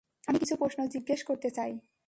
আমি 0.27 0.37
কিছু 0.39 0.55
প্রশ্ন 0.55 0.79
জিজ্ঞেস 0.87 1.21
করতে 1.23 1.49
চাই? 1.49 1.71